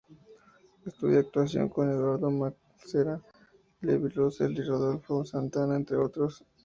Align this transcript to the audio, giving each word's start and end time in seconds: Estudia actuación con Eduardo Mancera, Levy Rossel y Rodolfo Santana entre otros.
Estudia 0.83 1.19
actuación 1.19 1.69
con 1.69 1.87
Eduardo 1.91 2.31
Mancera, 2.31 3.21
Levy 3.81 4.07
Rossel 4.09 4.57
y 4.57 4.63
Rodolfo 4.63 5.23
Santana 5.23 5.75
entre 5.75 5.95
otros. 5.97 6.43